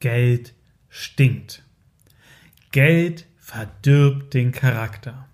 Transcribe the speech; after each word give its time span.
Geld 0.00 0.54
stinkt. 0.88 1.64
Geld 2.70 3.26
verdirbt 3.36 4.32
den 4.32 4.52
Charakter. 4.52 5.26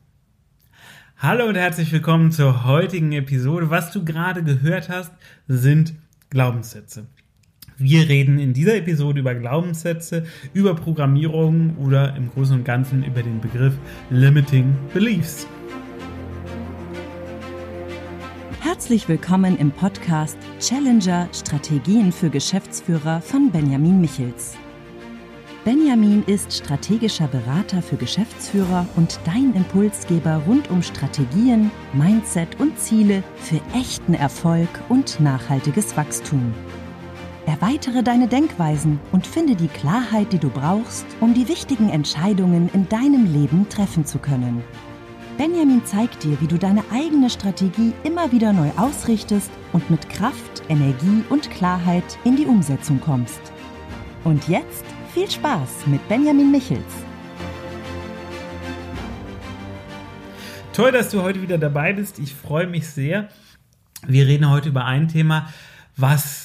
Hallo 1.19 1.45
und 1.47 1.57
herzlich 1.57 1.93
willkommen 1.93 2.33
zur 2.33 2.65
heutigen 2.65 3.13
Episode. 3.13 3.69
Was 3.69 3.93
du 3.93 4.07
gerade 4.07 4.43
gehört 4.43 4.89
hast, 4.89 5.13
sind 5.49 5.95
Glaubenssätze. 6.31 7.07
Wir 7.77 8.09
reden 8.09 8.39
in 8.39 8.55
dieser 8.55 8.77
Episode 8.77 9.21
über 9.21 9.35
Glaubenssätze, 9.35 10.25
über 10.55 10.75
Programmierung 10.75 11.77
oder 11.77 12.17
im 12.17 12.31
Großen 12.31 12.57
und 12.57 12.65
Ganzen 12.65 13.05
über 13.05 13.23
den 13.23 13.43
Begriff 13.43 13.75
Limiting 14.09 14.75
Beliefs. 14.95 15.47
Herzlich 18.85 19.09
willkommen 19.09 19.57
im 19.57 19.71
Podcast 19.71 20.37
Challenger 20.61 21.27
Strategien 21.33 22.13
für 22.13 22.29
Geschäftsführer 22.29 23.23
von 23.23 23.51
Benjamin 23.51 23.99
Michels. 23.99 24.59
Benjamin 25.65 26.23
ist 26.27 26.53
strategischer 26.53 27.27
Berater 27.29 27.81
für 27.81 27.97
Geschäftsführer 27.97 28.87
und 28.97 29.19
dein 29.25 29.55
Impulsgeber 29.55 30.43
rund 30.47 30.69
um 30.69 30.83
Strategien, 30.83 31.71
Mindset 31.95 32.61
und 32.61 32.79
Ziele 32.79 33.25
für 33.37 33.59
echten 33.75 34.13
Erfolg 34.13 34.69
und 34.91 35.19
nachhaltiges 35.19 35.97
Wachstum. 35.97 36.53
Erweitere 37.47 38.03
deine 38.03 38.29
Denkweisen 38.29 39.01
und 39.13 39.27
finde 39.27 39.57
die 39.57 39.69
Klarheit, 39.69 40.31
die 40.31 40.39
du 40.39 40.51
brauchst, 40.51 41.07
um 41.21 41.33
die 41.33 41.49
wichtigen 41.49 41.89
Entscheidungen 41.89 42.69
in 42.75 42.87
deinem 42.91 43.33
Leben 43.33 43.67
treffen 43.71 44.05
zu 44.05 44.19
können. 44.19 44.63
Benjamin 45.65 45.87
zeigt 45.87 46.23
dir, 46.25 46.39
wie 46.43 46.47
du 46.47 46.59
deine 46.59 46.85
eigene 46.93 47.31
Strategie 47.31 47.95
immer 48.03 48.31
wieder 48.33 48.53
neu 48.53 48.69
ausrichtest 48.77 49.51
und 49.73 49.89
mit 49.89 50.11
Kraft, 50.11 50.63
Energie 50.69 51.25
und 51.31 51.51
Klarheit 51.51 52.05
in 52.25 52.37
die 52.37 52.45
Umsetzung 52.45 53.01
kommst. 53.01 53.41
Und 54.25 54.47
jetzt 54.47 54.85
viel 55.15 55.31
Spaß 55.31 55.87
mit 55.87 56.07
Benjamin 56.07 56.51
Michels. 56.51 56.83
Toll, 60.75 60.93
dass 60.93 61.09
du 61.09 61.23
heute 61.23 61.41
wieder 61.41 61.57
dabei 61.57 61.95
bist. 61.95 62.19
Ich 62.19 62.35
freue 62.35 62.67
mich 62.67 62.87
sehr. 62.87 63.31
Wir 64.07 64.27
reden 64.27 64.51
heute 64.51 64.69
über 64.69 64.85
ein 64.85 65.09
Thema, 65.09 65.49
was 65.97 66.44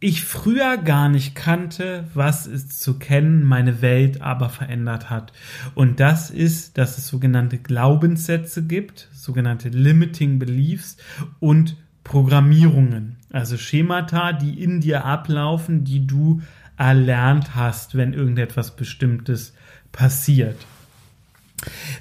ich 0.00 0.24
früher 0.24 0.76
gar 0.76 1.08
nicht 1.08 1.34
kannte, 1.34 2.04
was 2.14 2.46
es 2.46 2.78
zu 2.78 2.98
kennen 2.98 3.42
meine 3.42 3.82
Welt 3.82 4.22
aber 4.22 4.48
verändert 4.48 5.10
hat. 5.10 5.32
Und 5.74 5.98
das 5.98 6.30
ist, 6.30 6.78
dass 6.78 6.98
es 6.98 7.08
sogenannte 7.08 7.58
Glaubenssätze 7.58 8.62
gibt, 8.62 9.08
sogenannte 9.12 9.70
Limiting 9.70 10.38
Beliefs 10.38 10.98
und 11.40 11.76
Programmierungen, 12.04 13.16
also 13.30 13.56
Schemata, 13.56 14.32
die 14.32 14.62
in 14.62 14.80
dir 14.80 15.04
ablaufen, 15.04 15.84
die 15.84 16.06
du 16.06 16.40
erlernt 16.76 17.54
hast, 17.56 17.96
wenn 17.96 18.14
irgendetwas 18.14 18.76
Bestimmtes 18.76 19.52
passiert. 19.90 20.56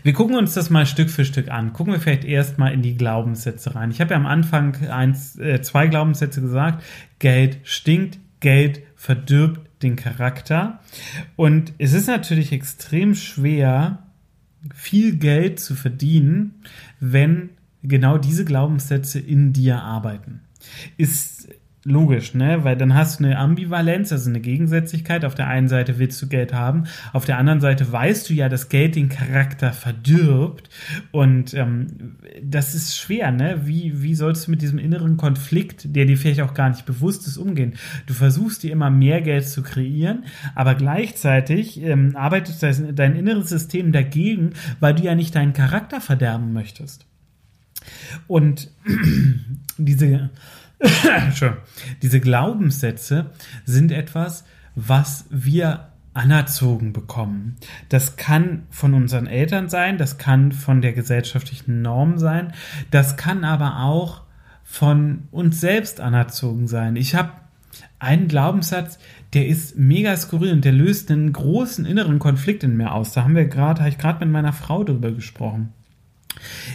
Wir 0.04 0.14
gucken 0.14 0.36
uns 0.36 0.54
das 0.54 0.70
mal 0.70 0.86
Stück 0.86 1.10
für 1.10 1.26
Stück 1.26 1.50
an. 1.50 1.74
Gucken 1.74 1.94
wir 1.94 2.00
vielleicht 2.00 2.24
erstmal 2.24 2.74
in 2.74 2.82
die 2.82 2.96
Glaubenssätze 2.96 3.76
rein. 3.76 3.92
Ich 3.92 4.02
habe 4.02 4.12
ja 4.12 4.18
am 4.18 4.26
Anfang 4.26 4.76
eins, 4.88 5.38
äh, 5.38 5.62
zwei 5.62 5.88
Glaubenssätze 5.88 6.42
gesagt. 6.42 6.84
Geld 7.20 7.60
stinkt, 7.64 8.20
Geld 8.40 8.82
verdirbt 8.96 9.62
den 9.84 9.96
Charakter. 9.96 10.80
Und 11.36 11.74
es 11.78 11.94
ist 11.94 12.08
natürlich 12.08 12.52
extrem 12.52 13.16
schwer, 13.16 14.04
viel 14.74 15.16
Geld 15.18 15.60
zu 15.60 15.76
verdienen, 15.76 16.56
wenn 17.00 17.50
genau 17.84 18.18
diese 18.18 18.46
Glaubenssätze 18.46 19.20
in 19.20 19.54
dir 19.54 19.82
arbeiten. 19.82 20.42
Ist 20.98 21.48
logisch, 21.88 22.34
ne? 22.34 22.64
Weil 22.64 22.76
dann 22.76 22.94
hast 22.94 23.20
du 23.20 23.24
eine 23.24 23.38
Ambivalenz, 23.38 24.12
also 24.12 24.30
eine 24.30 24.42
Gegensätzlichkeit. 24.42 25.24
Auf 25.24 25.36
der 25.36 25.48
einen 25.48 25.70
Seite 25.70 26.00
willst 26.00 26.22
du 26.22 26.28
Geld 26.28 26.54
haben, 26.54 26.84
auf 27.14 27.24
der 27.24 27.38
anderen 27.38 27.62
Seite 27.62 27.90
weißt 27.90 28.30
du 28.30 28.34
ja, 28.34 28.50
dass 28.50 28.68
Geld 28.68 28.96
den 28.96 29.08
Charakter 29.08 29.72
verdirbt. 29.72 30.70
Und 31.12 31.54
ähm, 31.54 32.18
das 32.44 32.76
ist 32.76 32.98
schwer, 32.98 33.32
ne? 33.32 33.62
Wie, 33.64 34.02
wie 34.02 34.16
sollst 34.16 34.48
du 34.48 34.52
mit 34.52 34.62
diesem 34.62 34.80
inneren 34.80 35.16
Konflikt, 35.16 35.96
der 35.96 36.06
dir 36.06 36.18
vielleicht 36.18 36.42
auch 36.42 36.54
gar 36.54 36.70
nicht 36.70 36.86
bewusst 36.86 37.26
ist, 37.26 37.38
umgehen? 37.38 37.76
Du 38.06 38.14
versuchst 38.14 38.64
dir 38.64 38.74
immer 38.74 38.90
mehr 38.90 39.22
Geld 39.22 39.48
zu 39.48 39.64
kreieren, 39.64 40.26
aber 40.56 40.76
gleichzeitig 40.76 41.82
ähm, 41.82 42.16
arbeitet 42.18 42.62
dein, 42.62 42.96
dein 42.96 43.16
inneres 43.16 43.50
System 43.50 43.94
dagegen, 43.94 44.52
weil 44.82 44.94
du 44.94 45.04
ja 45.04 45.16
nicht 45.16 45.34
deinen 45.36 45.54
Charakter 45.54 46.02
verderben 46.02 46.52
möchtest. 46.52 47.06
Und 48.28 48.72
diese 49.78 50.30
Diese 52.02 52.20
Glaubenssätze 52.20 53.32
sind 53.66 53.92
etwas, 53.92 54.46
was 54.76 55.26
wir 55.30 55.90
anerzogen 56.14 56.94
bekommen. 56.94 57.58
Das 57.90 58.16
kann 58.16 58.64
von 58.72 58.94
unseren 58.94 59.28
Eltern 59.28 59.70
sein, 59.70 59.98
das 59.98 60.18
kann 60.18 60.52
von 60.52 60.82
der 60.82 60.94
gesellschaftlichen 60.94 61.82
Norm 61.82 62.18
sein, 62.18 62.54
das 62.90 63.18
kann 63.18 63.44
aber 63.44 63.82
auch 63.84 64.22
von 64.64 65.28
uns 65.32 65.62
selbst 65.62 66.00
anerzogen 66.00 66.68
sein. 66.68 66.96
Ich 66.96 67.16
habe 67.16 67.32
einen 68.00 68.28
Glaubenssatz, 68.28 68.98
der 69.34 69.48
ist 69.48 69.78
mega 69.78 70.16
skurril 70.18 70.54
und 70.54 70.66
der 70.66 70.74
löst 70.74 71.12
einen 71.12 71.34
großen 71.34 71.86
inneren 71.86 72.20
Konflikt 72.20 72.64
in 72.64 72.78
mir 72.78 72.94
aus. 72.94 73.14
Da 73.14 73.24
haben 73.24 73.36
wir 73.36 73.46
gerade, 73.46 73.82
habe 73.82 73.90
ich 73.90 73.98
gerade 73.98 74.26
mit 74.26 74.34
meiner 74.34 74.54
Frau 74.54 74.84
drüber 74.84 75.12
gesprochen. 75.12 75.74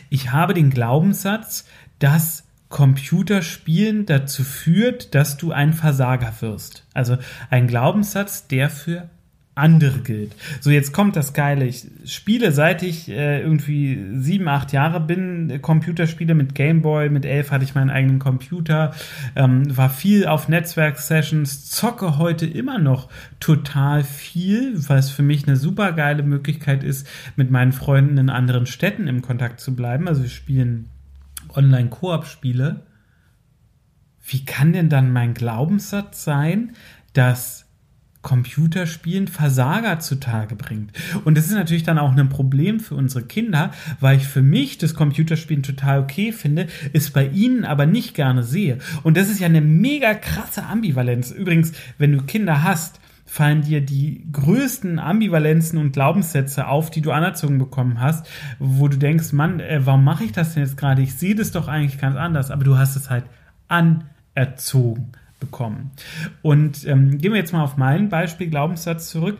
Ich 0.09 0.33
habe 0.33 0.55
den 0.55 0.71
Glaubenssatz, 0.71 1.67
dass 1.99 2.45
Computerspielen 2.73 4.07
dazu 4.07 4.43
führt, 4.43 5.15
dass 5.15 5.37
du 5.37 5.53
ein 5.53 5.75
Versager 5.75 6.33
wirst. 6.41 6.85
Also 6.95 7.19
ein 7.51 7.69
Glaubenssatz, 7.69 8.49
der 8.49 8.71
für 8.71 9.09
andere 9.55 9.99
gilt. 9.99 10.35
So, 10.61 10.71
jetzt 10.71 10.95
kommt 10.95 11.15
das 11.15 11.35
Geile. 11.35 11.67
Ich 11.67 11.87
spiele, 12.07 12.53
seit 12.53 12.83
ich 12.83 13.11
äh, 13.11 13.43
irgendwie 13.43 14.03
sieben, 14.15 14.49
acht 14.49 14.73
Jahre 14.73 14.99
bin, 14.99 15.61
Computerspiele 15.61 16.35
mit 16.35 16.55
Gameboy, 16.55 17.11
mit 17.11 17.27
elf 17.27 17.51
hatte 17.51 17.65
ich 17.65 17.75
meinen 17.75 17.91
eigenen 17.91 18.19
Computer, 18.19 18.95
ähm, 19.37 19.77
war 19.77 19.91
viel 19.91 20.27
auf 20.27 20.49
Netzwerk-Sessions, 20.49 21.71
zocke 21.71 22.17
heute 22.17 22.47
immer 22.47 22.79
noch 22.79 23.11
total 23.41 24.03
viel, 24.05 24.75
weil 24.89 24.99
es 24.99 25.11
für 25.11 25.23
mich 25.23 25.47
eine 25.47 25.59
super 25.59 25.93
geile 25.93 26.23
Möglichkeit 26.23 26.83
ist, 26.83 27.07
mit 27.37 27.51
meinen 27.51 27.73
Freunden 27.73 28.17
in 28.17 28.31
anderen 28.31 28.65
Städten 28.65 29.07
im 29.07 29.21
Kontakt 29.21 29.61
zu 29.61 29.77
bleiben. 29.77 30.09
Also 30.09 30.23
wir 30.23 30.31
spielen 30.31 30.89
Online-Koop-Spiele, 31.57 32.87
wie 34.25 34.45
kann 34.45 34.73
denn 34.73 34.89
dann 34.89 35.13
mein 35.13 35.35
Glaubenssatz 35.35 36.25
sein, 36.25 36.73
dass 37.13 37.67
Computerspielen 38.23 39.27
Versager 39.27 39.99
zutage 39.99 40.55
bringt. 40.55 40.93
Und 41.25 41.37
das 41.37 41.47
ist 41.47 41.55
natürlich 41.55 41.83
dann 41.83 41.99
auch 41.99 42.17
ein 42.17 42.29
Problem 42.29 42.79
für 42.79 42.95
unsere 42.95 43.25
Kinder, 43.25 43.73
weil 44.01 44.17
ich 44.17 44.29
für 44.29 44.43
mich 44.43 44.79
das 44.79 44.95
Computerspielen 44.95 45.65
total 45.65 46.01
okay 46.01 46.33
finde, 46.33 46.69
es 46.93 47.11
bei 47.11 47.27
ihnen 47.27 47.65
aber 47.65 47.85
nicht 47.85 48.15
gerne 48.15 48.45
sehe. 48.45 48.79
Und 49.03 49.17
das 49.17 49.29
ist 49.29 49.41
ja 49.41 49.47
eine 49.47 49.61
mega 49.61 50.15
krasse 50.15 50.65
Ambivalenz. 50.65 51.33
Übrigens, 51.33 51.73
wenn 51.99 52.13
du 52.13 52.23
Kinder 52.23 52.63
hast, 52.63 53.01
fallen 53.33 53.63
dir 53.63 53.81
die 53.81 54.27
größten 54.31 54.99
Ambivalenzen 54.99 55.79
und 55.79 55.95
Glaubenssätze 55.95 56.67
auf, 56.67 56.91
die 56.91 57.01
du 57.01 57.13
anerzogen 57.13 57.57
bekommen 57.57 57.99
hast, 57.99 58.29
wo 58.59 58.89
du 58.89 58.99
denkst, 58.99 59.33
Mann, 59.33 59.59
äh, 59.59 59.81
warum 59.87 60.05
mache 60.05 60.25
ich 60.25 60.33
das 60.33 60.53
denn 60.53 60.65
jetzt 60.65 60.77
gerade? 60.77 61.01
Ich 61.01 61.15
sehe 61.15 61.35
das 61.35 61.51
doch 61.51 61.67
eigentlich 61.67 61.99
ganz 61.99 62.17
anders, 62.17 62.51
aber 62.51 62.63
du 62.63 62.77
hast 62.77 62.95
es 62.95 63.09
halt 63.09 63.25
anerzogen 63.69 65.13
bekommen. 65.41 65.93
Und 66.43 66.87
ähm, 66.87 67.17
gehen 67.17 67.33
wir 67.33 67.41
jetzt 67.41 67.55
mal 67.55 67.65
auf 67.65 67.79
meinen 67.79 68.11
Beispiel 68.11 68.51
Glaubenssatz 68.51 69.09
zurück 69.09 69.39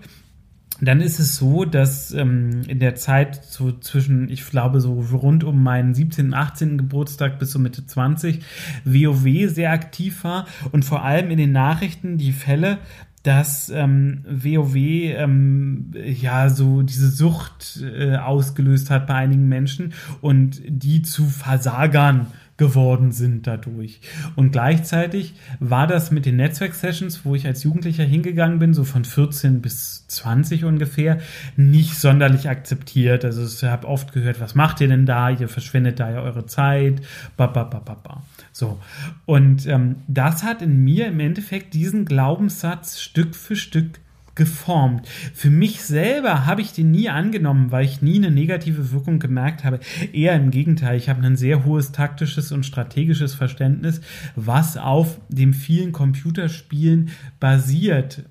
dann 0.81 1.01
ist 1.01 1.21
es 1.21 1.37
so, 1.37 1.65
dass 1.65 2.13
ähm, 2.13 2.63
in 2.67 2.81
der 2.81 2.97
Zeit 2.97 3.45
so 3.45 3.71
zwischen, 3.71 4.29
ich 4.31 4.45
glaube, 4.45 4.81
so 4.81 4.95
rund 5.13 5.45
um 5.45 5.63
meinen 5.63 5.95
17., 5.95 6.35
18. 6.35 6.77
Geburtstag 6.77 7.39
bis 7.39 7.53
so 7.53 7.61
Mitte 7.61 7.87
20 7.87 8.41
WoW 8.85 9.49
sehr 9.49 9.71
aktiv 9.71 10.25
war 10.25 10.47
und 10.73 10.85
vor 10.85 11.05
allem 11.05 11.31
in 11.31 11.39
den 11.39 11.53
Nachrichten 11.53 12.19
die 12.19 12.33
Fälle 12.33 12.79
dass 13.23 13.69
ähm, 13.69 14.25
WoW 14.29 14.75
ähm, 14.75 15.93
ja 15.95 16.49
so 16.49 16.83
diese 16.83 17.09
Sucht 17.09 17.81
äh, 17.83 18.17
ausgelöst 18.17 18.91
hat 18.91 19.07
bei 19.07 19.15
einigen 19.15 19.49
Menschen 19.49 19.93
und 20.21 20.61
die 20.67 21.03
zu 21.03 21.27
Versagern 21.27 22.27
geworden 22.63 23.11
sind 23.11 23.49
dadurch. 23.49 24.01
Und 24.37 24.53
gleichzeitig 24.53 25.35
war 25.59 25.89
das 25.89 26.13
mit 26.13 26.27
den 26.27 26.37
Netzwerk-Sessions, 26.37 27.25
wo 27.25 27.35
ich 27.35 27.45
als 27.45 27.65
Jugendlicher 27.65 28.05
hingegangen 28.05 28.61
bin, 28.61 28.73
so 28.73 28.85
von 28.85 29.05
14 29.05 29.61
bis 29.61 30.07
20 30.07 30.65
ungefähr, 30.65 31.19
nicht 31.57 31.97
sonderlich 31.97 32.49
akzeptiert. 32.49 33.25
Also 33.25 33.45
ich 33.45 33.69
habe 33.69 33.89
oft 33.89 34.13
gehört, 34.13 34.41
was 34.41 34.55
macht 34.55 34.81
ihr 34.81 34.87
denn 34.87 35.07
da? 35.07 35.31
Ihr 35.31 35.49
verschwendet 35.49 35.99
da 35.99 36.13
ja 36.13 36.21
eure 36.23 36.47
Zeit. 36.47 37.03
Ba, 37.37 37.49
ba, 37.49 37.65
ba, 37.65 37.81
ba, 37.81 37.95
ba. 37.95 38.23
So. 38.53 38.79
Und 39.27 39.67
ähm, 39.67 39.97
das 40.07 40.45
hat 40.45 40.63
in 40.63 40.85
mir 40.85 41.09
im 41.09 41.19
Endeffekt 41.19 41.75
diesen 41.75 42.05
Glaubenssatz 42.05 43.01
Stück 43.01 43.35
für 43.35 43.57
Stück 43.57 43.99
geformt. 44.35 45.09
Für 45.35 45.51
mich 45.51 45.83
selber 45.83 46.47
habe 46.47 46.63
ich 46.63 46.73
den 46.73 46.91
nie 46.91 47.09
angenommen, 47.09 47.71
weil 47.71 47.85
ich 47.85 48.03
nie 48.03 48.17
eine 48.17 48.31
negative 48.31 48.93
Wirkung 48.93 49.19
gemerkt 49.19 49.65
habe. 49.65 49.81
Eher 50.13 50.35
im 50.35 50.51
Gegenteil, 50.51 50.97
ich 50.97 51.09
habe 51.09 51.23
ein 51.25 51.37
sehr 51.37 51.65
hohes 51.65 51.93
taktisches 51.93 52.53
und 52.53 52.65
strategisches 52.65 53.35
Verständnis, 53.35 54.01
was 54.35 54.77
auf 54.77 55.21
dem 55.29 55.53
vielen 55.53 55.93
Computerspielen 55.93 57.11
basiert. 57.41 58.25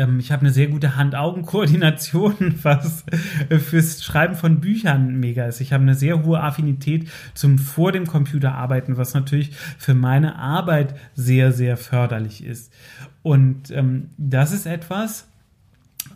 Ähm, 0.00 0.18
ich 0.18 0.32
habe 0.32 0.42
eine 0.42 0.52
sehr 0.52 0.68
gute 0.68 0.96
Hand-Augen-Koordination, 0.96 2.54
was 2.62 3.04
fürs 3.48 4.02
Schreiben 4.02 4.34
von 4.34 4.60
Büchern 4.60 5.16
mega 5.16 5.44
ist. 5.44 5.60
Ich 5.60 5.72
habe 5.72 5.82
eine 5.82 5.94
sehr 5.94 6.24
hohe 6.24 6.40
Affinität 6.40 7.08
zum 7.34 7.58
vor 7.58 7.92
dem 7.92 8.06
Computer 8.06 8.54
arbeiten, 8.54 8.96
was 8.96 9.14
natürlich 9.14 9.52
für 9.78 9.94
meine 9.94 10.36
Arbeit 10.36 10.94
sehr, 11.14 11.52
sehr 11.52 11.76
förderlich 11.76 12.44
ist. 12.44 12.72
Und 13.22 13.70
ähm, 13.70 14.10
das 14.16 14.52
ist 14.52 14.66
etwas, 14.66 15.28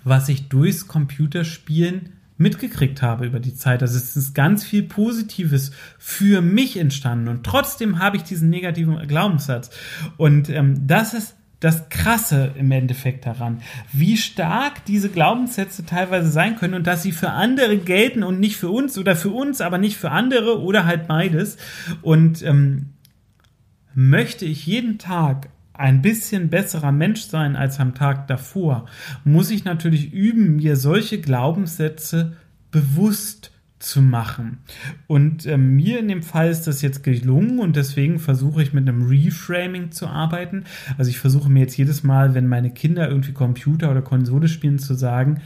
was 0.02 0.28
ich 0.28 0.48
durchs 0.48 0.88
Computerspielen 0.88 2.14
mitgekriegt 2.36 3.02
habe 3.02 3.26
über 3.26 3.38
die 3.38 3.54
Zeit. 3.54 3.82
Also 3.82 3.96
es 3.96 4.16
ist 4.16 4.34
ganz 4.34 4.64
viel 4.64 4.82
Positives 4.82 5.72
für 5.98 6.40
mich 6.40 6.76
entstanden 6.76 7.28
und 7.28 7.44
trotzdem 7.44 7.98
habe 8.00 8.16
ich 8.16 8.24
diesen 8.24 8.50
negativen 8.50 9.06
Glaubenssatz. 9.06 9.70
Und 10.16 10.48
ähm, 10.48 10.86
das 10.86 11.14
ist 11.14 11.36
das 11.64 11.88
Krasse 11.88 12.52
im 12.56 12.70
Endeffekt 12.70 13.24
daran, 13.24 13.62
wie 13.90 14.18
stark 14.18 14.84
diese 14.84 15.08
Glaubenssätze 15.08 15.86
teilweise 15.86 16.28
sein 16.28 16.56
können 16.56 16.74
und 16.74 16.86
dass 16.86 17.02
sie 17.02 17.12
für 17.12 17.30
andere 17.30 17.78
gelten 17.78 18.22
und 18.22 18.38
nicht 18.38 18.58
für 18.58 18.68
uns 18.68 18.98
oder 18.98 19.16
für 19.16 19.30
uns, 19.30 19.62
aber 19.62 19.78
nicht 19.78 19.96
für 19.96 20.10
andere 20.10 20.60
oder 20.60 20.84
halt 20.84 21.08
beides. 21.08 21.56
Und 22.02 22.42
ähm, 22.42 22.90
möchte 23.94 24.44
ich 24.44 24.66
jeden 24.66 24.98
Tag 24.98 25.48
ein 25.72 26.02
bisschen 26.02 26.50
besserer 26.50 26.92
Mensch 26.92 27.22
sein 27.22 27.56
als 27.56 27.80
am 27.80 27.94
Tag 27.94 28.28
davor, 28.28 28.84
muss 29.24 29.50
ich 29.50 29.64
natürlich 29.64 30.12
üben, 30.12 30.56
mir 30.56 30.76
solche 30.76 31.18
Glaubenssätze 31.18 32.36
bewusst 32.70 33.53
zu 33.84 34.00
machen. 34.00 34.58
Und 35.06 35.46
äh, 35.46 35.56
mir 35.56 35.98
in 35.98 36.08
dem 36.08 36.22
Fall 36.22 36.50
ist 36.50 36.66
das 36.66 36.82
jetzt 36.82 37.02
gelungen 37.02 37.58
und 37.58 37.76
deswegen 37.76 38.18
versuche 38.18 38.62
ich 38.62 38.72
mit 38.72 38.88
einem 38.88 39.06
Reframing 39.06 39.92
zu 39.92 40.06
arbeiten. 40.06 40.64
Also 40.96 41.10
ich 41.10 41.18
versuche 41.18 41.50
mir 41.50 41.60
jetzt 41.60 41.76
jedes 41.76 42.02
Mal, 42.02 42.34
wenn 42.34 42.48
meine 42.48 42.70
Kinder 42.70 43.08
irgendwie 43.08 43.32
Computer 43.32 43.90
oder 43.90 44.02
Konsole 44.02 44.48
spielen, 44.48 44.78
zu 44.78 44.94
sagen, 44.94 45.40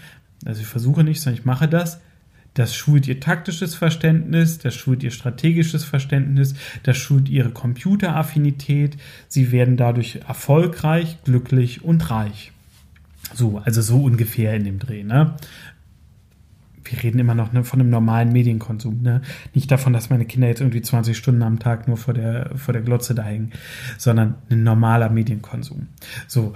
also 0.45 0.61
ich 0.61 0.67
versuche 0.67 1.03
nicht, 1.03 1.21
sondern 1.21 1.41
ich 1.41 1.47
mache 1.47 1.69
das. 1.69 2.01
Das 2.55 2.75
schult 2.75 3.07
ihr 3.07 3.21
taktisches 3.21 3.75
Verständnis, 3.75 4.59
das 4.59 4.75
schult 4.75 5.03
ihr 5.03 5.11
strategisches 5.11 5.85
Verständnis, 5.85 6.55
das 6.83 6.97
schult 6.97 7.29
ihre 7.29 7.51
Computeraffinität. 7.51 8.97
Sie 9.29 9.53
werden 9.53 9.77
dadurch 9.77 10.21
erfolgreich, 10.27 11.19
glücklich 11.25 11.85
und 11.85 12.11
reich. 12.11 12.53
So, 13.35 13.59
also 13.59 13.83
so 13.83 14.03
ungefähr 14.03 14.55
in 14.55 14.65
dem 14.65 14.79
Dreh. 14.79 15.05
Ne? 15.05 15.35
Wir 16.91 17.03
reden 17.03 17.19
immer 17.19 17.35
noch 17.35 17.53
ne, 17.53 17.65
von 17.65 17.81
einem 17.81 17.91
normalen 17.91 18.33
Medienkonsum, 18.33 19.03
ne? 19.03 19.23
Nicht 19.55 19.71
davon, 19.71 19.93
dass 19.93 20.11
meine 20.11 20.25
Kinder 20.25 20.49
jetzt 20.49 20.61
irgendwie 20.61 20.83
20 20.83 21.17
Stunden 21.17 21.43
am 21.43 21.59
Tag 21.59 21.89
nur 21.89 21.97
vor 21.97 22.15
der, 22.15 22.51
vor 22.57 22.73
der 22.73 22.83
Glotze 22.83 23.15
da 23.15 23.23
hängen, 23.23 23.53
sondern 23.97 24.37
ein 24.51 24.63
normaler 24.63 25.11
Medienkonsum. 25.11 25.89
So. 26.27 26.55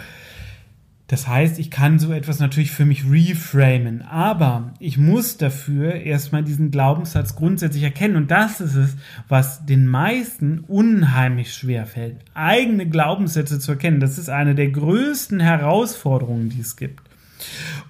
Das 1.12 1.28
heißt, 1.28 1.58
ich 1.58 1.70
kann 1.70 1.98
so 1.98 2.10
etwas 2.10 2.38
natürlich 2.38 2.70
für 2.70 2.86
mich 2.86 3.04
reframen, 3.04 4.00
aber 4.00 4.72
ich 4.78 4.96
muss 4.96 5.36
dafür 5.36 5.92
erstmal 5.92 6.42
diesen 6.42 6.70
Glaubenssatz 6.70 7.36
grundsätzlich 7.36 7.82
erkennen. 7.82 8.16
Und 8.16 8.30
das 8.30 8.62
ist 8.62 8.76
es, 8.76 8.96
was 9.28 9.66
den 9.66 9.86
meisten 9.86 10.60
unheimlich 10.60 11.52
schwer 11.52 11.84
fällt, 11.84 12.16
eigene 12.32 12.88
Glaubenssätze 12.88 13.58
zu 13.58 13.72
erkennen. 13.72 14.00
Das 14.00 14.16
ist 14.16 14.30
eine 14.30 14.54
der 14.54 14.70
größten 14.70 15.38
Herausforderungen, 15.38 16.48
die 16.48 16.60
es 16.60 16.76
gibt. 16.76 17.02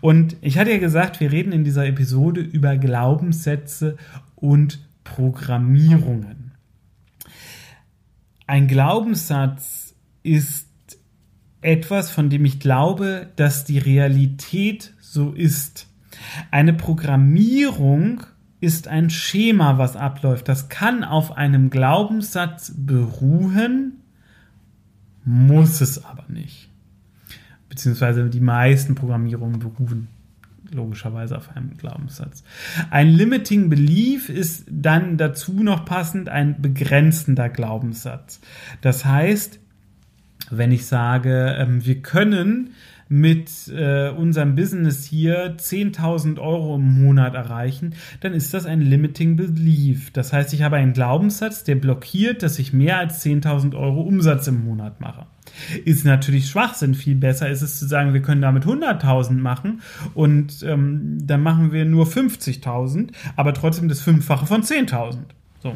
Und 0.03 0.35
ich 0.41 0.59
hatte 0.59 0.73
ja 0.73 0.79
gesagt, 0.79 1.21
wir 1.21 1.31
reden 1.31 1.53
in 1.53 1.63
dieser 1.63 1.87
Episode 1.87 2.41
über 2.41 2.77
Glaubenssätze 2.77 3.97
und 4.35 4.81
Programmierungen. 5.05 6.51
Ein 8.49 8.67
Glaubenssatz 8.67 9.95
ist 10.25 10.69
etwas, 11.61 12.11
von 12.11 12.31
dem 12.31 12.45
ich 12.45 12.59
glaube, 12.59 13.31
dass 13.37 13.65
die 13.65 13.79
Realität 13.79 14.93
so 15.01 15.31
ist. 15.31 15.87
Eine 16.51 16.73
Programmierung 16.73 18.25
ist 18.59 18.89
ein 18.89 19.09
Schema, 19.09 19.79
was 19.79 19.95
abläuft. 19.95 20.49
Das 20.49 20.69
kann 20.69 21.05
auf 21.05 21.37
einem 21.37 21.71
Glaubenssatz 21.71 22.75
beruhen, 22.77 24.01
muss 25.25 25.81
es 25.81 26.05
aber 26.05 26.25
nicht 26.27 26.72
beziehungsweise 27.73 28.29
die 28.29 28.41
meisten 28.41 28.95
Programmierungen 28.95 29.59
beruhen 29.59 30.09
logischerweise 30.71 31.39
auf 31.39 31.57
einem 31.57 31.79
Glaubenssatz. 31.79 32.45
Ein 32.91 33.09
Limiting 33.09 33.71
Belief 33.71 34.29
ist 34.29 34.67
dann 34.71 35.17
dazu 35.17 35.63
noch 35.63 35.87
passend 35.87 36.29
ein 36.29 36.61
begrenzender 36.61 37.49
Glaubenssatz. 37.49 38.41
Das 38.83 39.07
heißt, 39.07 39.59
wenn 40.51 40.71
ich 40.71 40.85
sage, 40.85 41.57
ähm, 41.59 41.83
wir 41.83 42.03
können 42.03 42.75
mit 43.13 43.69
äh, 43.69 44.09
unserem 44.09 44.55
Business 44.55 45.05
hier 45.05 45.59
10.000 45.59 46.39
Euro 46.39 46.77
im 46.77 47.03
Monat 47.05 47.35
erreichen, 47.35 47.95
dann 48.21 48.33
ist 48.33 48.55
das 48.55 48.65
ein 48.65 48.81
Limiting 48.81 49.37
Belief. 49.37 50.11
Das 50.13 50.33
heißt, 50.33 50.55
ich 50.55 50.63
habe 50.63 50.77
einen 50.77 50.95
Glaubenssatz, 50.95 51.63
der 51.63 51.75
blockiert, 51.75 52.43
dass 52.43 52.59
ich 52.59 52.73
mehr 52.73 52.97
als 52.97 53.23
10.000 53.23 53.77
Euro 53.77 54.01
Umsatz 54.01 54.47
im 54.47 54.65
Monat 54.65 55.03
mache. 55.03 55.27
Ist 55.85 56.07
natürlich 56.07 56.49
Schwachsinn. 56.49 56.95
Viel 56.95 57.17
besser 57.17 57.51
ist 57.51 57.61
es 57.61 57.79
zu 57.79 57.87
sagen, 57.87 58.15
wir 58.15 58.23
können 58.23 58.41
damit 58.41 58.65
100.000 58.65 59.33
machen 59.33 59.83
und 60.15 60.63
ähm, 60.63 61.19
dann 61.21 61.43
machen 61.43 61.71
wir 61.71 61.85
nur 61.85 62.07
50.000, 62.07 63.11
aber 63.37 63.53
trotzdem 63.53 63.91
das 63.91 64.01
Fünffache 64.01 64.47
von 64.47 64.63
10.000. 64.63 65.19
So. 65.63 65.75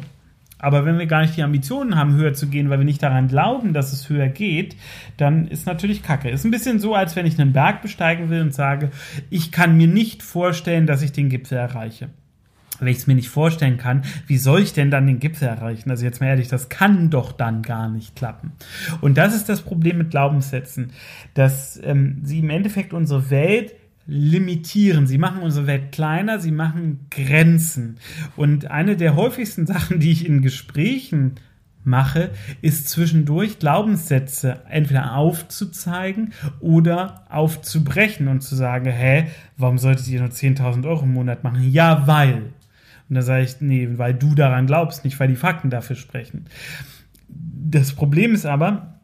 Aber 0.59 0.85
wenn 0.85 0.97
wir 0.97 1.05
gar 1.05 1.21
nicht 1.21 1.37
die 1.37 1.43
Ambitionen 1.43 1.95
haben, 1.95 2.15
höher 2.15 2.33
zu 2.33 2.47
gehen, 2.47 2.69
weil 2.69 2.79
wir 2.79 2.85
nicht 2.85 3.03
daran 3.03 3.27
glauben, 3.27 3.73
dass 3.73 3.93
es 3.93 4.09
höher 4.09 4.27
geht, 4.27 4.75
dann 5.17 5.47
ist 5.47 5.67
natürlich 5.67 6.01
Kacke. 6.01 6.29
Ist 6.29 6.45
ein 6.45 6.51
bisschen 6.51 6.79
so, 6.79 6.95
als 6.95 7.15
wenn 7.15 7.25
ich 7.25 7.39
einen 7.39 7.53
Berg 7.53 7.81
besteigen 7.81 8.29
will 8.29 8.41
und 8.41 8.53
sage, 8.53 8.89
ich 9.29 9.51
kann 9.51 9.77
mir 9.77 9.87
nicht 9.87 10.23
vorstellen, 10.23 10.87
dass 10.87 11.01
ich 11.01 11.11
den 11.11 11.29
Gipfel 11.29 11.57
erreiche. 11.57 12.09
Wenn 12.79 12.89
ich 12.89 12.97
es 12.97 13.07
mir 13.07 13.15
nicht 13.15 13.29
vorstellen 13.29 13.77
kann, 13.77 14.03
wie 14.27 14.37
soll 14.37 14.61
ich 14.61 14.73
denn 14.73 14.91
dann 14.91 15.07
den 15.07 15.19
Gipfel 15.19 15.47
erreichen? 15.47 15.89
Also 15.89 16.05
jetzt 16.05 16.21
mal 16.21 16.27
ehrlich, 16.27 16.47
das 16.47 16.69
kann 16.69 17.09
doch 17.09 17.31
dann 17.31 17.63
gar 17.63 17.89
nicht 17.89 18.15
klappen. 18.15 18.51
Und 19.01 19.17
das 19.17 19.35
ist 19.35 19.49
das 19.49 19.61
Problem 19.61 19.97
mit 19.97 20.11
Glaubenssätzen, 20.11 20.91
dass 21.33 21.79
ähm, 21.83 22.19
sie 22.23 22.39
im 22.39 22.49
Endeffekt 22.49 22.93
unsere 22.93 23.29
Welt 23.29 23.73
limitieren. 24.07 25.05
Sie 25.05 25.17
machen 25.17 25.41
unsere 25.41 25.67
Welt 25.67 25.91
kleiner, 25.91 26.39
sie 26.39 26.51
machen 26.51 27.07
Grenzen. 27.11 27.97
Und 28.35 28.71
eine 28.71 28.95
der 28.95 29.15
häufigsten 29.15 29.67
Sachen, 29.67 29.99
die 29.99 30.11
ich 30.11 30.25
in 30.25 30.41
Gesprächen 30.41 31.35
mache, 31.83 32.31
ist 32.61 32.89
zwischendurch 32.89 33.59
Glaubenssätze 33.59 34.61
entweder 34.69 35.15
aufzuzeigen 35.15 36.33
oder 36.59 37.23
aufzubrechen 37.29 38.27
und 38.27 38.41
zu 38.41 38.55
sagen, 38.55 38.89
hä, 38.89 39.27
warum 39.57 39.77
solltet 39.77 40.07
ihr 40.07 40.19
nur 40.19 40.29
10.000 40.29 40.87
Euro 40.87 41.03
im 41.03 41.13
Monat 41.13 41.43
machen? 41.43 41.69
Ja, 41.71 42.07
weil. 42.07 42.53
Und 43.09 43.15
da 43.15 43.21
sage 43.21 43.43
ich, 43.43 43.61
nee, 43.61 43.87
weil 43.93 44.13
du 44.13 44.35
daran 44.35 44.67
glaubst, 44.67 45.05
nicht 45.05 45.19
weil 45.19 45.29
die 45.29 45.35
Fakten 45.35 45.69
dafür 45.69 45.95
sprechen. 45.95 46.45
Das 47.29 47.93
Problem 47.93 48.33
ist 48.33 48.45
aber, 48.45 48.96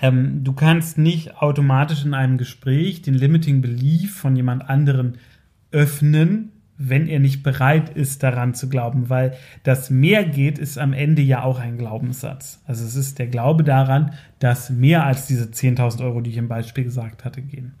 ähm, 0.00 0.42
du 0.44 0.52
kannst 0.52 0.98
nicht 0.98 1.36
automatisch 1.36 2.04
in 2.04 2.14
einem 2.14 2.38
Gespräch 2.38 3.02
den 3.02 3.14
Limiting 3.14 3.60
Belief 3.60 4.16
von 4.16 4.36
jemand 4.36 4.68
anderen 4.68 5.18
öffnen, 5.70 6.50
wenn 6.76 7.06
er 7.06 7.20
nicht 7.20 7.42
bereit 7.42 7.90
ist, 7.90 8.22
daran 8.22 8.54
zu 8.54 8.68
glauben, 8.68 9.08
weil 9.08 9.36
das 9.62 9.90
mehr 9.90 10.24
geht, 10.24 10.58
ist 10.58 10.76
am 10.76 10.92
Ende 10.92 11.22
ja 11.22 11.42
auch 11.42 11.60
ein 11.60 11.78
Glaubenssatz. 11.78 12.60
Also 12.66 12.84
es 12.84 12.96
ist 12.96 13.18
der 13.18 13.28
Glaube 13.28 13.62
daran, 13.62 14.12
dass 14.40 14.70
mehr 14.70 15.04
als 15.06 15.26
diese 15.26 15.44
10.000 15.44 16.02
Euro, 16.04 16.20
die 16.20 16.30
ich 16.30 16.36
im 16.36 16.48
Beispiel 16.48 16.84
gesagt 16.84 17.24
hatte, 17.24 17.42
gehen. 17.42 17.74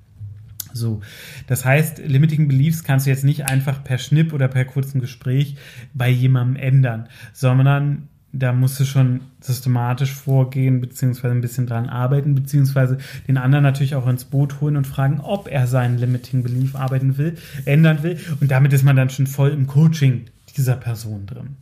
So, 0.72 1.00
das 1.46 1.64
heißt, 1.64 1.98
Limiting 1.98 2.48
Beliefs 2.48 2.82
kannst 2.82 3.06
du 3.06 3.10
jetzt 3.10 3.24
nicht 3.24 3.46
einfach 3.46 3.82
per 3.84 3.98
Schnipp 3.98 4.32
oder 4.32 4.48
per 4.48 4.64
kurzem 4.64 5.00
Gespräch 5.00 5.56
bei 5.92 6.08
jemandem 6.08 6.56
ändern, 6.56 7.08
sondern 7.32 8.08
da 8.34 8.52
musst 8.52 8.80
du 8.80 8.84
schon 8.84 9.20
systematisch 9.40 10.12
vorgehen, 10.12 10.80
beziehungsweise 10.80 11.34
ein 11.34 11.40
bisschen 11.40 11.66
dran 11.66 11.88
arbeiten, 11.88 12.34
beziehungsweise 12.34 12.98
den 13.28 13.38
anderen 13.38 13.62
natürlich 13.62 13.94
auch 13.94 14.08
ins 14.08 14.24
Boot 14.24 14.60
holen 14.60 14.76
und 14.76 14.86
fragen, 14.86 15.20
ob 15.20 15.48
er 15.48 15.66
seinen 15.66 15.98
Limiting 15.98 16.42
Belief 16.42 16.74
arbeiten 16.74 17.16
will, 17.16 17.36
ändern 17.64 18.02
will. 18.02 18.18
Und 18.40 18.50
damit 18.50 18.72
ist 18.72 18.84
man 18.84 18.96
dann 18.96 19.10
schon 19.10 19.26
voll 19.26 19.50
im 19.50 19.66
Coaching 19.66 20.24
dieser 20.56 20.76
Person 20.76 21.26
drin. 21.26 21.56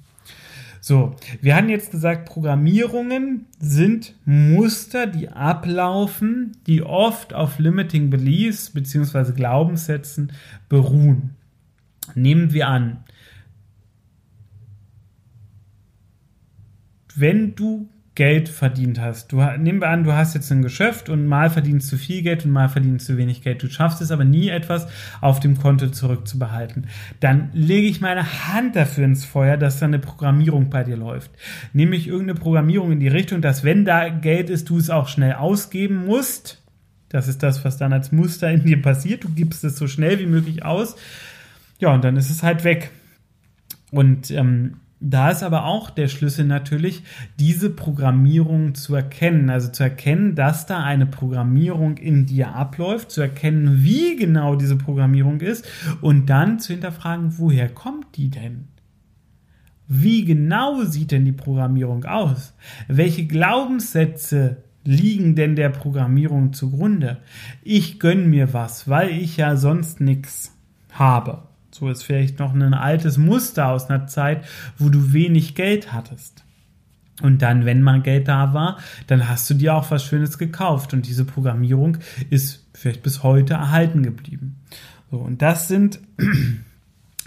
So, 0.80 1.14
wir 1.40 1.54
hatten 1.54 1.68
jetzt 1.68 1.92
gesagt, 1.92 2.28
Programmierungen 2.28 3.46
sind 3.60 4.14
Muster, 4.24 5.06
die 5.06 5.28
ablaufen, 5.28 6.56
die 6.66 6.82
oft 6.82 7.34
auf 7.34 7.60
Limiting 7.60 8.10
Beliefs 8.10 8.70
beziehungsweise 8.70 9.32
Glaubenssätzen 9.32 10.32
beruhen. 10.68 11.36
Nehmen 12.16 12.52
wir 12.52 12.66
an, 12.66 13.04
wenn 17.16 17.54
du 17.54 17.88
Geld 18.14 18.50
verdient 18.50 19.00
hast. 19.00 19.32
Du, 19.32 19.40
nehmen 19.58 19.80
wir 19.80 19.88
an, 19.88 20.04
du 20.04 20.12
hast 20.12 20.34
jetzt 20.34 20.52
ein 20.52 20.60
Geschäft 20.60 21.08
und 21.08 21.26
mal 21.26 21.48
verdienst 21.48 21.90
du 21.90 21.96
viel 21.96 22.20
Geld 22.20 22.44
und 22.44 22.50
mal 22.50 22.68
verdienst 22.68 23.08
du 23.08 23.16
wenig 23.16 23.40
Geld. 23.40 23.62
Du 23.62 23.70
schaffst 23.70 24.02
es 24.02 24.10
aber 24.10 24.24
nie 24.24 24.50
etwas 24.50 24.86
auf 25.22 25.40
dem 25.40 25.56
Konto 25.56 25.88
zurückzubehalten. 25.88 26.88
Dann 27.20 27.48
lege 27.54 27.86
ich 27.86 28.02
meine 28.02 28.48
Hand 28.48 28.76
dafür 28.76 29.06
ins 29.06 29.24
Feuer, 29.24 29.56
dass 29.56 29.78
da 29.78 29.86
eine 29.86 29.98
Programmierung 29.98 30.68
bei 30.68 30.84
dir 30.84 30.98
läuft. 30.98 31.30
Nämlich 31.72 32.06
irgendeine 32.06 32.38
Programmierung 32.38 32.92
in 32.92 33.00
die 33.00 33.08
Richtung, 33.08 33.40
dass 33.40 33.64
wenn 33.64 33.86
da 33.86 34.10
Geld 34.10 34.50
ist, 34.50 34.68
du 34.68 34.76
es 34.76 34.90
auch 34.90 35.08
schnell 35.08 35.32
ausgeben 35.32 36.04
musst 36.04 36.62
Das 37.08 37.28
ist 37.28 37.42
das, 37.42 37.64
was 37.64 37.78
dann 37.78 37.94
als 37.94 38.12
Muster 38.12 38.50
in 38.50 38.64
dir 38.64 38.82
passiert. 38.82 39.24
Du 39.24 39.30
gibst 39.30 39.64
es 39.64 39.76
so 39.78 39.86
schnell 39.86 40.18
wie 40.18 40.26
möglich 40.26 40.66
aus. 40.66 40.96
Ja, 41.78 41.94
und 41.94 42.04
dann 42.04 42.16
ist 42.16 42.28
es 42.28 42.42
halt 42.42 42.64
weg. 42.64 42.90
Und 43.90 44.30
ähm, 44.30 44.74
da 45.02 45.30
ist 45.30 45.42
aber 45.42 45.64
auch 45.64 45.90
der 45.90 46.06
Schlüssel 46.06 46.44
natürlich, 46.44 47.02
diese 47.38 47.70
Programmierung 47.70 48.74
zu 48.74 48.94
erkennen. 48.94 49.50
Also 49.50 49.68
zu 49.68 49.82
erkennen, 49.82 50.36
dass 50.36 50.66
da 50.66 50.82
eine 50.84 51.06
Programmierung 51.06 51.96
in 51.96 52.26
dir 52.26 52.54
abläuft, 52.54 53.10
zu 53.10 53.20
erkennen, 53.20 53.82
wie 53.82 54.16
genau 54.16 54.54
diese 54.54 54.76
Programmierung 54.76 55.40
ist 55.40 55.68
und 56.00 56.26
dann 56.26 56.60
zu 56.60 56.72
hinterfragen, 56.72 57.38
woher 57.38 57.68
kommt 57.68 58.16
die 58.16 58.30
denn? 58.30 58.68
Wie 59.88 60.24
genau 60.24 60.84
sieht 60.84 61.10
denn 61.10 61.24
die 61.24 61.32
Programmierung 61.32 62.04
aus? 62.04 62.54
Welche 62.86 63.26
Glaubenssätze 63.26 64.58
liegen 64.84 65.34
denn 65.34 65.56
der 65.56 65.70
Programmierung 65.70 66.52
zugrunde? 66.52 67.18
Ich 67.62 67.98
gönn 67.98 68.30
mir 68.30 68.52
was, 68.52 68.88
weil 68.88 69.10
ich 69.10 69.36
ja 69.36 69.56
sonst 69.56 70.00
nichts 70.00 70.56
habe. 70.92 71.42
So 71.72 71.88
ist 71.88 72.02
vielleicht 72.02 72.38
noch 72.38 72.54
ein 72.54 72.74
altes 72.74 73.16
Muster 73.16 73.68
aus 73.68 73.88
einer 73.88 74.06
Zeit, 74.06 74.44
wo 74.78 74.90
du 74.90 75.12
wenig 75.12 75.54
Geld 75.54 75.92
hattest. 75.92 76.44
Und 77.22 77.40
dann, 77.42 77.64
wenn 77.64 77.82
mal 77.82 78.02
Geld 78.02 78.28
da 78.28 78.52
war, 78.52 78.78
dann 79.06 79.28
hast 79.28 79.48
du 79.48 79.54
dir 79.54 79.74
auch 79.74 79.90
was 79.90 80.04
Schönes 80.04 80.38
gekauft. 80.38 80.92
Und 80.92 81.06
diese 81.06 81.24
Programmierung 81.24 81.98
ist 82.30 82.66
vielleicht 82.74 83.02
bis 83.02 83.22
heute 83.22 83.54
erhalten 83.54 84.02
geblieben. 84.02 84.56
So, 85.10 85.18
und 85.18 85.40
das 85.40 85.68
sind 85.68 86.00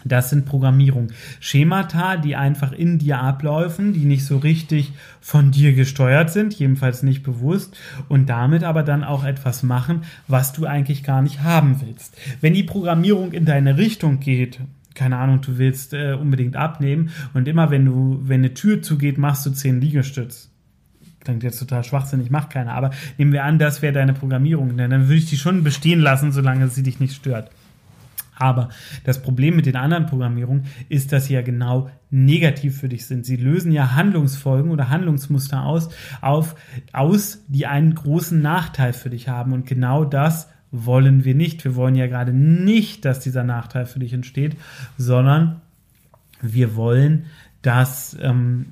das 0.05 0.29
sind 0.29 0.45
Programmierung. 0.45 1.07
Schemata, 1.39 2.15
die 2.15 2.35
einfach 2.35 2.71
in 2.71 2.99
dir 2.99 3.19
abläufen, 3.19 3.91
die 3.91 4.05
nicht 4.05 4.25
so 4.25 4.37
richtig 4.37 4.93
von 5.19 5.51
dir 5.51 5.73
gesteuert 5.73 6.31
sind, 6.31 6.53
jedenfalls 6.53 7.03
nicht 7.03 7.23
bewusst, 7.23 7.75
und 8.07 8.29
damit 8.29 8.63
aber 8.63 8.83
dann 8.83 9.03
auch 9.03 9.23
etwas 9.23 9.63
machen, 9.63 10.03
was 10.27 10.53
du 10.53 10.65
eigentlich 10.65 11.03
gar 11.03 11.21
nicht 11.21 11.41
haben 11.41 11.81
willst. 11.85 12.15
Wenn 12.39 12.53
die 12.53 12.63
Programmierung 12.63 13.33
in 13.33 13.45
deine 13.45 13.77
Richtung 13.77 14.19
geht, 14.19 14.59
keine 14.93 15.17
Ahnung, 15.17 15.41
du 15.41 15.57
willst 15.57 15.93
äh, 15.93 16.13
unbedingt 16.13 16.55
abnehmen 16.55 17.09
und 17.33 17.47
immer 17.47 17.69
wenn 17.71 17.85
du, 17.85 18.21
wenn 18.23 18.41
eine 18.41 18.53
Tür 18.53 18.81
zugeht, 18.81 19.17
machst 19.17 19.45
du 19.45 19.49
zehn 19.49 19.81
Liegestütz. 19.81 20.51
Klingt 21.19 21.43
jetzt 21.43 21.59
total 21.59 21.83
schwachsinnig, 21.83 22.29
macht 22.29 22.51
keiner, 22.51 22.73
aber 22.73 22.91
nehmen 23.17 23.33
wir 23.33 23.43
an, 23.43 23.57
das 23.57 23.81
wäre 23.81 23.93
deine 23.93 24.13
Programmierung, 24.13 24.77
dann 24.77 24.91
würde 24.91 25.15
ich 25.15 25.25
die 25.25 25.37
schon 25.37 25.63
bestehen 25.63 25.99
lassen, 25.99 26.31
solange 26.31 26.67
sie 26.67 26.83
dich 26.83 26.99
nicht 26.99 27.15
stört. 27.15 27.49
Aber 28.35 28.69
das 29.03 29.21
Problem 29.21 29.55
mit 29.55 29.65
den 29.65 29.75
anderen 29.75 30.05
Programmierungen 30.05 30.65
ist, 30.89 31.11
dass 31.11 31.25
sie 31.25 31.33
ja 31.33 31.41
genau 31.41 31.89
negativ 32.09 32.79
für 32.79 32.89
dich 32.89 33.05
sind. 33.05 33.25
Sie 33.25 33.35
lösen 33.35 33.71
ja 33.71 33.95
Handlungsfolgen 33.95 34.71
oder 34.71 34.89
Handlungsmuster 34.89 35.63
aus, 35.63 35.89
auf, 36.21 36.55
aus, 36.93 37.43
die 37.47 37.65
einen 37.65 37.95
großen 37.95 38.41
Nachteil 38.41 38.93
für 38.93 39.09
dich 39.09 39.27
haben. 39.27 39.53
Und 39.53 39.65
genau 39.65 40.05
das 40.05 40.49
wollen 40.71 41.23
wir 41.23 41.35
nicht. 41.35 41.63
Wir 41.63 41.75
wollen 41.75 41.95
ja 41.95 42.07
gerade 42.07 42.33
nicht, 42.33 43.05
dass 43.05 43.19
dieser 43.19 43.43
Nachteil 43.43 43.85
für 43.85 43.99
dich 43.99 44.13
entsteht, 44.13 44.57
sondern 44.97 45.61
wir 46.41 46.75
wollen, 46.75 47.25
dass 47.61 48.15
ähm, 48.21 48.67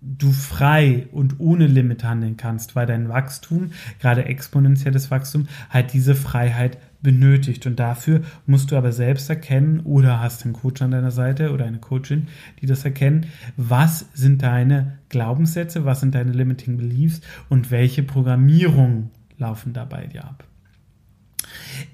du 0.00 0.30
frei 0.32 1.06
und 1.12 1.40
ohne 1.40 1.66
Limit 1.66 2.04
handeln 2.04 2.36
kannst, 2.36 2.76
weil 2.76 2.86
dein 2.86 3.08
Wachstum, 3.08 3.72
gerade 4.00 4.26
exponentielles 4.26 5.10
Wachstum, 5.10 5.48
halt 5.70 5.92
diese 5.92 6.14
Freiheit 6.14 6.78
benötigt. 7.06 7.64
Und 7.66 7.78
dafür 7.78 8.22
musst 8.46 8.72
du 8.72 8.76
aber 8.76 8.90
selbst 8.90 9.30
erkennen 9.30 9.78
oder 9.80 10.20
hast 10.20 10.44
einen 10.44 10.54
Coach 10.54 10.82
an 10.82 10.90
deiner 10.90 11.12
Seite 11.12 11.52
oder 11.52 11.64
eine 11.64 11.78
Coachin, 11.78 12.26
die 12.60 12.66
das 12.66 12.84
erkennen, 12.84 13.26
was 13.56 14.06
sind 14.12 14.42
deine 14.42 14.98
Glaubenssätze, 15.08 15.84
was 15.84 16.00
sind 16.00 16.16
deine 16.16 16.32
limiting 16.32 16.76
beliefs 16.76 17.20
und 17.48 17.70
welche 17.70 18.02
Programmierungen 18.02 19.10
laufen 19.38 19.72
da 19.72 19.84
bei 19.84 20.08
dir 20.08 20.24
ab. 20.24 20.42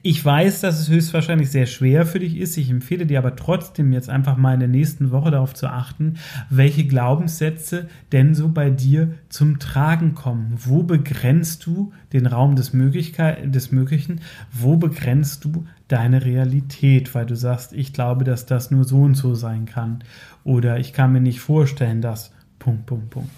Ich 0.03 0.25
weiß, 0.25 0.61
dass 0.61 0.81
es 0.81 0.89
höchstwahrscheinlich 0.89 1.51
sehr 1.51 1.67
schwer 1.67 2.07
für 2.07 2.19
dich 2.19 2.37
ist. 2.37 2.57
Ich 2.57 2.71
empfehle 2.71 3.07
dir 3.07 3.19
aber 3.19 3.37
trotzdem 3.37 3.93
jetzt 3.93 4.09
einfach 4.09 4.37
mal 4.37 4.55
in 4.55 4.61
der 4.61 4.69
nächsten 4.69 5.11
Woche 5.11 5.31
darauf 5.31 5.55
zu 5.55 5.69
achten, 5.69 6.15
welche 6.51 6.85
Glaubenssätze 6.85 7.89
denn 8.11 8.35
so 8.35 8.49
bei 8.49 8.71
dir 8.71 9.15
zum 9.29 9.59
Tragen 9.59 10.15
kommen. 10.15 10.55
Wo 10.57 10.83
begrenzt 10.83 11.65
du 11.67 11.93
den 12.13 12.27
Raum 12.27 12.57
des, 12.57 12.73
des 12.73 13.73
Möglichen? 13.73 14.21
Wo 14.53 14.77
begrenzt 14.77 15.45
du 15.45 15.67
deine 15.89 16.25
Realität? 16.25 17.15
Weil 17.15 17.27
du 17.27 17.37
sagst, 17.37 17.73
ich 17.73 17.93
glaube, 17.93 18.25
dass 18.25 18.47
das 18.47 18.71
nur 18.71 18.85
so 18.85 19.03
und 19.03 19.15
so 19.15 19.35
sein 19.35 19.67
kann. 19.67 20.03
Oder 20.45 20.79
ich 20.79 20.93
kann 20.93 21.13
mir 21.13 21.21
nicht 21.21 21.41
vorstellen, 21.41 22.01
dass. 22.01 22.33
Punkt, 22.59 22.87
Punkt, 22.87 23.11
Punkt. 23.11 23.31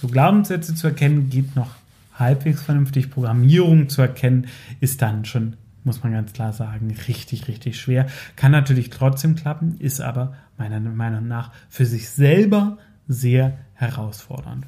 So 0.00 0.08
Glaubenssätze 0.08 0.74
zu 0.74 0.88
erkennen 0.88 1.30
geht 1.30 1.56
noch 1.56 1.70
halbwegs 2.14 2.62
vernünftig 2.62 3.10
Programmierung 3.10 3.88
zu 3.88 4.02
erkennen, 4.02 4.46
ist 4.80 5.02
dann 5.02 5.24
schon, 5.24 5.56
muss 5.84 6.02
man 6.02 6.12
ganz 6.12 6.32
klar 6.32 6.52
sagen, 6.52 6.94
richtig, 7.08 7.48
richtig 7.48 7.78
schwer. 7.78 8.06
Kann 8.36 8.52
natürlich 8.52 8.90
trotzdem 8.90 9.34
klappen, 9.34 9.76
ist 9.78 10.00
aber 10.00 10.34
meiner 10.56 10.80
Meinung 10.80 11.28
nach 11.28 11.52
für 11.68 11.86
sich 11.86 12.08
selber 12.08 12.78
sehr 13.06 13.58
herausfordernd. 13.74 14.66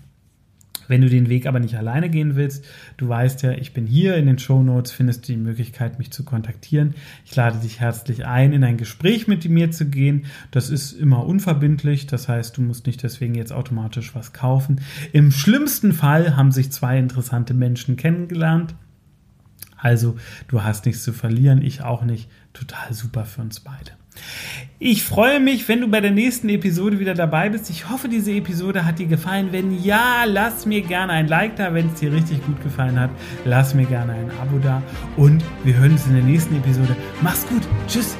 Wenn 0.89 1.01
du 1.01 1.09
den 1.09 1.29
Weg 1.29 1.47
aber 1.47 1.61
nicht 1.61 1.77
alleine 1.77 2.09
gehen 2.09 2.37
willst, 2.37 2.65
du 2.97 3.09
weißt 3.09 3.43
ja, 3.43 3.53
ich 3.53 3.73
bin 3.73 3.87
hier 3.87 4.17
in 4.17 4.27
den 4.27 4.39
Show 4.39 4.63
Notes, 4.63 4.93
findest 4.93 5.29
du 5.29 5.33
die 5.33 5.39
Möglichkeit, 5.39 5.99
mich 5.99 6.11
zu 6.11 6.25
kontaktieren. 6.25 6.95
Ich 7.25 7.35
lade 7.35 7.59
dich 7.59 7.81
herzlich 7.81 8.27
ein, 8.27 8.53
in 8.53 8.65
ein 8.65 8.77
Gespräch 8.77 9.29
mit 9.29 9.49
mir 9.49 9.71
zu 9.71 9.87
gehen. 9.87 10.27
Das 10.51 10.71
ist 10.71 10.93
immer 10.93 11.27
unverbindlich, 11.27 12.07
das 12.07 12.29
heißt, 12.29 12.57
du 12.57 12.63
musst 12.63 12.87
nicht 12.87 13.03
deswegen 13.03 13.35
jetzt 13.35 13.53
automatisch 13.53 14.15
was 14.15 14.33
kaufen. 14.33 14.81
Im 15.13 15.31
schlimmsten 15.31 15.93
Fall 15.93 16.37
haben 16.37 16.53
sich 16.53 16.73
zwei 16.73 16.99
interessante 16.99 17.55
Menschen 17.55 17.97
kennengelernt. 17.97 18.75
Also, 19.77 20.17
du 20.49 20.63
hast 20.63 20.87
nichts 20.87 21.05
zu 21.05 21.13
verlieren, 21.13 21.63
ich 21.63 21.83
auch 21.83 22.05
nicht. 22.05 22.31
Total 22.53 22.93
super 22.95 23.25
für 23.25 23.43
uns 23.43 23.61
beide. 23.61 23.93
Ich 24.79 25.05
freue 25.05 25.41
mich, 25.41 25.69
wenn 25.69 25.81
du 25.81 25.89
bei 25.89 26.01
der 26.01 26.11
nächsten 26.11 26.49
Episode 26.51 26.99
wieder 26.99 27.15
dabei 27.15 27.49
bist. 27.49 27.71
Ich 27.71 27.89
hoffe, 27.89 28.09
diese 28.09 28.33
Episode 28.33 28.85
hat 28.85 28.99
dir 28.99 29.07
gefallen. 29.07 29.49
Wenn 29.51 29.83
ja, 29.83 30.25
lass 30.27 30.67
mir 30.67 30.83
gerne 30.83 31.13
ein 31.13 31.29
Like 31.29 31.57
da. 31.57 31.73
Wenn 31.73 31.89
es 31.89 31.95
dir 31.95 32.13
richtig 32.13 32.45
gut 32.45 32.63
gefallen 32.63 33.01
hat, 33.01 33.11
lass 33.45 33.75
mir 33.75 33.87
gerne 33.87 34.13
ein 34.13 34.31
Abo 34.43 34.59
da. 34.59 34.83
Und 35.17 35.43
wir 35.65 35.75
hören 35.75 35.93
uns 35.93 36.07
in 36.07 36.15
der 36.15 36.25
nächsten 36.25 36.57
Episode. 36.57 36.95
Mach's 37.23 37.47
gut. 37.47 37.63
Tschüss. 37.89 38.17